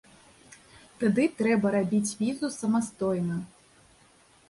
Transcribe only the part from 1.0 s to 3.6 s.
Тады трэба рабіць візу самастойна.